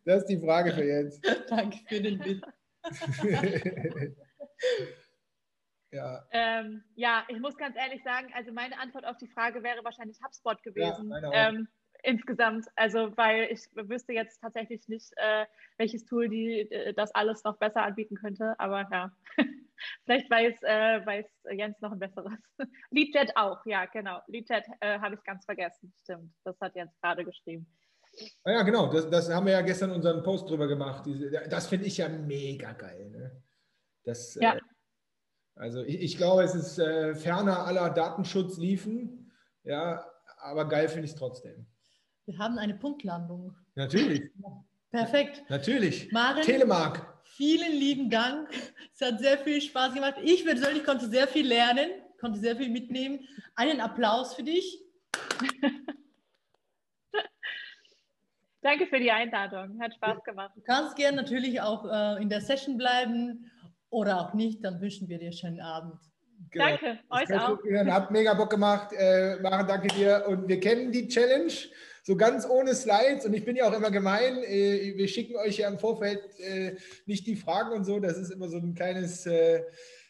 [0.04, 1.22] Das ist die Frage für Jens.
[1.48, 2.44] Danke für den Bild.
[5.92, 6.26] Ja.
[6.32, 10.18] Ähm, ja, ich muss ganz ehrlich sagen, also meine Antwort auf die Frage wäre wahrscheinlich
[10.22, 11.10] HubSpot gewesen.
[11.10, 11.70] Ja, ähm,
[12.04, 15.46] insgesamt, also weil ich wüsste jetzt tatsächlich nicht, äh,
[15.78, 19.12] welches Tool die äh, das alles noch besser anbieten könnte, aber ja,
[20.04, 22.34] vielleicht weiß, äh, weiß Jens noch ein besseres.
[22.92, 24.22] Leadjet auch, ja, genau.
[24.28, 26.34] Leadjet äh, habe ich ganz vergessen, stimmt.
[26.44, 27.68] Das hat Jens gerade geschrieben.
[28.44, 31.06] Ah ja, genau, das, das, haben wir ja gestern unseren Post drüber gemacht.
[31.50, 33.10] das finde ich ja mega geil.
[33.10, 33.44] Ne?
[34.04, 34.56] Das, ja.
[34.56, 34.62] Äh,
[35.56, 39.32] also ich, ich glaube, es ist äh, ferner aller Datenschutzliefen,
[39.64, 40.06] ja,
[40.38, 41.66] aber geil finde ich es trotzdem.
[42.26, 43.56] Wir haben eine Punktlandung.
[43.76, 44.32] Natürlich.
[44.92, 45.44] Perfekt.
[45.50, 46.12] Natürlich.
[46.12, 47.06] Maren, Telemark.
[47.24, 48.50] Vielen lieben Dank.
[48.94, 50.16] Es hat sehr viel Spaß gemacht.
[50.24, 53.28] Ich persönlich konnte sehr viel lernen, konnte sehr viel mitnehmen.
[53.56, 54.80] Einen Applaus für dich.
[58.62, 59.80] Danke für die Einladung.
[59.82, 60.54] Hat Spaß gemacht.
[60.56, 63.52] Du kannst gerne natürlich auch äh, in der Session bleiben
[63.90, 66.00] oder auch nicht, dann wünschen wir dir einen schönen Abend.
[66.50, 66.66] Genau.
[66.66, 67.60] Danke, euch auch.
[67.94, 68.92] Hat mega Bock gemacht.
[68.94, 70.26] Äh, Maren, danke dir.
[70.28, 71.54] Und wir kennen die Challenge
[72.06, 73.26] so ganz ohne Slides.
[73.26, 74.38] Und ich bin ja auch immer gemein.
[74.44, 76.76] Äh, wir schicken euch ja im Vorfeld äh,
[77.08, 78.00] nicht die Fragen und so.
[78.00, 79.64] Das ist immer so ein kleines, äh,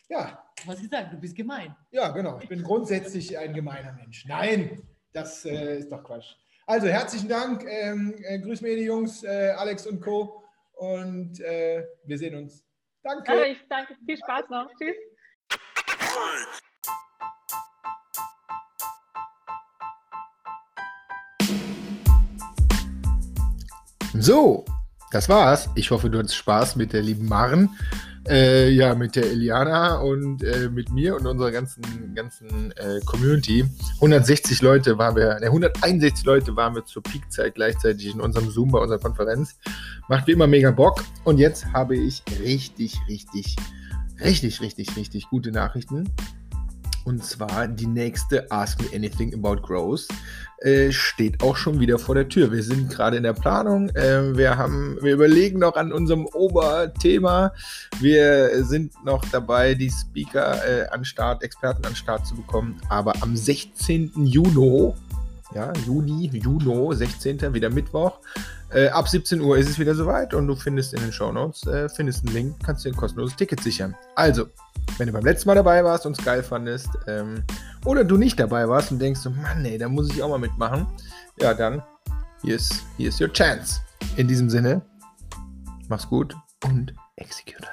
[0.10, 0.44] ja.
[0.66, 1.74] Was gesagt, du bist gemein.
[1.92, 2.38] Ja, genau.
[2.42, 4.26] Ich bin grundsätzlich ein gemeiner Mensch.
[4.28, 4.84] Nein,
[5.14, 6.36] das äh, ist doch Quatsch.
[6.68, 7.66] Also herzlichen Dank.
[7.66, 10.44] Ähm, äh, grüß mir die Jungs, Alex und Co.
[10.74, 12.66] Und wir sehen uns.
[13.04, 13.32] Danke.
[13.32, 13.96] Also ich danke.
[14.06, 14.70] Viel Spaß noch.
[14.78, 14.96] Tschüss.
[24.20, 24.64] So,
[25.12, 25.70] das war's.
[25.76, 27.70] Ich hoffe, du hattest Spaß mit der lieben Maren.
[28.28, 31.84] Äh, ja, mit der Eliana und äh, mit mir und unserer ganzen,
[32.16, 33.66] ganzen äh, Community.
[33.96, 38.72] 160 Leute waren wir, ne, 161 Leute waren wir zur Peakzeit gleichzeitig in unserem Zoom
[38.72, 39.58] bei unserer Konferenz.
[40.08, 41.04] Macht wie immer mega Bock.
[41.24, 43.56] Und jetzt habe ich richtig, richtig,
[44.20, 46.10] richtig, richtig, richtig gute Nachrichten.
[47.06, 50.08] Und zwar die nächste Ask Me Anything About Growth
[50.60, 52.52] äh, steht auch schon wieder vor der Tür.
[52.52, 53.90] Wir sind gerade in der Planung.
[53.90, 57.54] Äh, wir, haben, wir überlegen noch an unserem Oberthema.
[58.00, 62.82] Wir sind noch dabei, die Speaker äh, an Start, Experten an Start zu bekommen.
[62.90, 64.12] Aber am 16.
[64.26, 64.94] Juni,
[65.54, 67.54] ja, Juni, Juni, 16.
[67.54, 68.20] wieder Mittwoch,
[68.74, 71.68] äh, ab 17 Uhr ist es wieder soweit und du findest in den Show Notes
[71.68, 73.96] äh, findest einen Link, kannst dir ein kostenloses Ticket sichern.
[74.16, 74.48] Also,
[74.98, 77.44] wenn du beim letzten Mal dabei warst und es geil fandest, ähm,
[77.86, 80.88] oder du nicht dabei warst und denkst, Mann, ey, da muss ich auch mal mitmachen,
[81.40, 81.84] ja, dann
[82.42, 83.82] hier ist, hier ist your chance.
[84.16, 84.82] In diesem Sinne,
[85.90, 87.66] mach's gut und execute